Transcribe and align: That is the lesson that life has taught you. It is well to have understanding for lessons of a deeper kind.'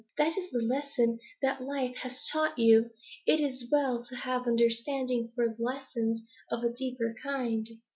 That 0.17 0.35
is 0.35 0.49
the 0.49 0.63
lesson 0.65 1.19
that 1.43 1.61
life 1.61 1.95
has 1.97 2.27
taught 2.33 2.57
you. 2.57 2.89
It 3.27 3.39
is 3.39 3.69
well 3.71 4.03
to 4.05 4.15
have 4.15 4.47
understanding 4.47 5.31
for 5.35 5.55
lessons 5.59 6.23
of 6.49 6.63
a 6.63 6.73
deeper 6.73 7.13
kind.' 7.21 7.69